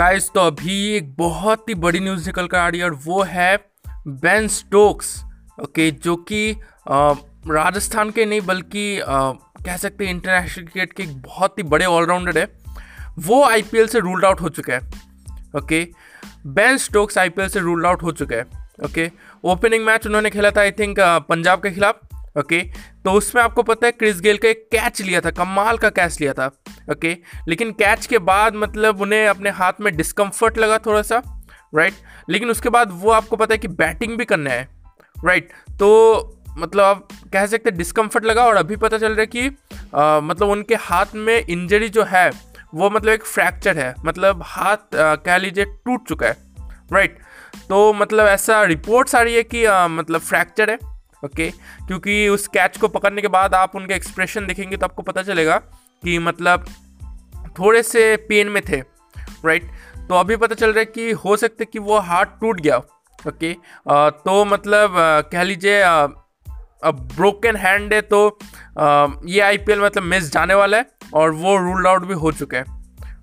[0.00, 3.22] Guys तो अभी एक बहुत ही बड़ी न्यूज़ निकल कर आ रही है और वो
[3.22, 3.56] है
[4.08, 5.24] बेन स्टोक्स
[5.62, 6.56] ओके जो कि
[6.88, 12.38] राजस्थान के नहीं बल्कि कह सकते हैं इंटरनेशनल क्रिकेट के एक बहुत ही बड़े ऑलराउंडर
[12.38, 12.46] है।
[13.18, 14.80] वो आईपीएल से रूल्ड आउट हो चुका है
[15.56, 15.86] ओके
[16.46, 18.46] बेन स्टोक्स आईपीएल से रूल्ड आउट हो चुका है
[18.84, 19.10] ओके
[19.44, 22.00] ओपनिंग मैच उन्होंने खेला था आई थिंक पंजाब के खिलाफ।
[22.38, 22.60] ओके?
[23.04, 26.20] तो उसमें आपको पता है क्रिस गेल का एक कैच लिया था कमाल का कैच
[26.20, 26.46] लिया था
[26.92, 27.16] ओके?
[27.48, 31.22] लेकिन कैच के बाद मतलब उन्हें अपने हाथ में डिस्कम्फर्ट लगा थोड़ा सा
[31.74, 31.94] राइट
[32.28, 34.68] लेकिन उसके बाद वो आपको पता है कि बैटिंग भी करना है
[35.24, 35.48] राइट
[35.78, 35.88] तो
[36.58, 39.46] मतलब आप कह सकते हैं डिस्कम्फर्ट लगा और अभी पता चल रहा है कि
[39.94, 42.30] अ, मतलब उनके हाथ में इंजरी जो है
[42.74, 46.36] वो मतलब एक फ्रैक्चर है मतलब हाथ अ, कह लीजिए टूट चुका है
[46.92, 47.18] राइट
[47.68, 50.78] तो मतलब ऐसा रिपोर्ट्स आ रही है कि अ, मतलब फ्रैक्चर है।
[51.24, 51.50] ओके?
[51.86, 55.56] क्योंकि उस कैच को पकड़ने के बाद आप उनके एक्सप्रेशन देखेंगे तो आपको पता चलेगा
[56.02, 56.64] कि मतलब
[57.58, 58.80] थोड़े से पेन में थे
[59.44, 59.70] राइट
[60.08, 62.76] तो अभी पता चल रहा है कि हो सकता है कि वो हाथ टूट गया,
[62.76, 63.52] ओके?
[63.52, 64.94] तो मतलब
[65.32, 68.38] कह लीजिए अब ब्रोकन हैंड है तो
[69.26, 72.64] ये आईपीएल मतलब मिस जाने वाला है और वो रूल्ड आउट भी हो चुका है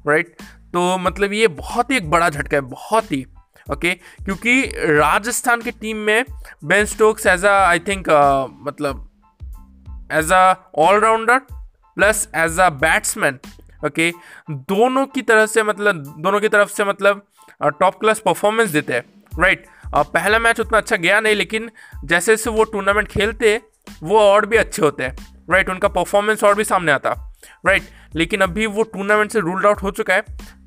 [0.07, 0.35] राइट
[0.73, 3.25] तो मतलब ये बहुत ही एक बड़ा झटका है, बहुत ही।
[3.71, 6.25] ओके क्योंकि राजस्थान की टीम में
[6.63, 8.09] Ben Stokes as a I think
[8.61, 9.09] मतलब
[10.11, 11.39] as a all rounder
[11.95, 13.39] plus as a batsman
[13.85, 14.11] okay
[14.51, 17.27] दोनों की तरह से मतलब दोनों की तरफ़ से मतलब
[17.63, 19.03] टॉप क्लास परफॉर्मेंस देते हैं
[19.39, 20.13] राइट right.
[20.13, 21.71] पहला मैच उतना अच्छा गया नहीं, लेकिन
[22.05, 23.61] जैसे जैसे वो टूर्नामेंट खेलते,
[24.03, 27.33] वो और भी अच्छे होते हैं राइट उनका परफॉर्मेंस और भी सामने आता
[27.65, 28.15] राइट right.
[28.15, 30.21] लेकिन अभी वो टूर्नामेंट से रूल्ड आउट हो चुका है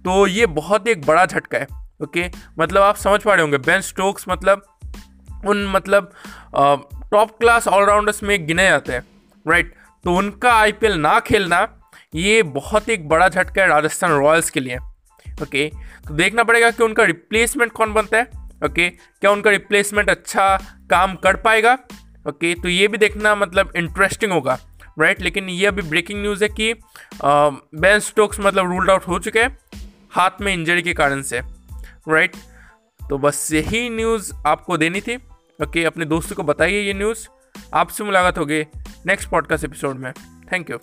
[0.04, 1.66] तो ये बहुत ही एक बड़ा झटका है
[2.00, 2.28] ओके?
[2.58, 4.62] मतलब आप समझ पा रहे होंगे, बेन स्टोक्स मतलब
[5.46, 6.12] उन मतलब
[7.12, 9.04] टॉप क्लास ऑलराउंडर्स में गिने जाते हैं
[9.46, 11.66] राइट तो उनका आईपीएल ना खेलना,
[12.14, 14.76] ये बहुत एक बड़ा झटका है राजस्थान रॉयल्स के लिए,
[15.42, 15.68] ओके?
[16.08, 18.24] तो देखना पड़ेगा कि उनका रिप्लेसमेंट कौन बनता है,
[18.64, 18.88] ओके?
[18.88, 20.56] क्या उनका रिप्लेसमेंट अच्छा
[20.90, 21.72] काम कर पाएगा,
[22.28, 22.54] ओके?
[22.54, 24.58] तो ये भी देखना मतलब इंटरेस्टिंग होगा
[24.98, 26.72] राइट लेकिन ये अभी ब्रेकिंग न्यूज़ है कि
[27.22, 29.56] बेन स्टोक्स मतलब रूल्ड आउट हो चुके हैं,
[30.12, 31.40] हाथ में इंजरी के कारण से।
[32.08, 32.36] राइट
[33.10, 35.16] तो बस यही न्यूज़ आपको देनी थी।
[35.62, 37.28] ओके अपने दोस्तों को बताइए ये न्यूज़
[37.74, 38.62] आपसे मुलाकात होगी
[39.06, 40.12] नेक्स्ट पॉडकास्ट एपिसोड में।
[40.52, 40.78] Thank you